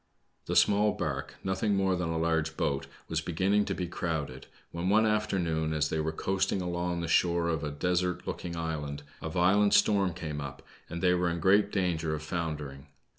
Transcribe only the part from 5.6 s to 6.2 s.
as they were